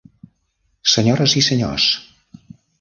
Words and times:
Senyores 0.95 1.37
i 1.43 1.45
senyors. 1.51 1.87